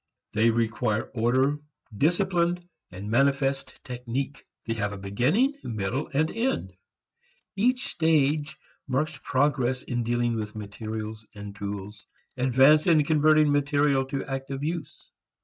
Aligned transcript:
They 0.31 0.49
require 0.49 1.11
order, 1.13 1.59
discipline, 1.95 2.67
and 2.89 3.11
manifest 3.11 3.79
technique. 3.83 4.43
They 4.65 4.73
have 4.73 4.93
a 4.93 4.97
beginning, 4.97 5.57
middle 5.61 6.09
and 6.11 6.31
end. 6.31 6.73
Each 7.55 7.85
stage 7.85 8.57
marks 8.87 9.19
progress 9.23 9.83
in 9.83 10.01
dealing 10.01 10.37
with 10.37 10.55
materials 10.55 11.27
and 11.35 11.55
tools, 11.55 12.07
advance 12.35 12.87
in 12.87 13.03
converting 13.05 13.51
material 13.51 14.03
to 14.05 14.25
active 14.25 14.63
use. 14.63 15.11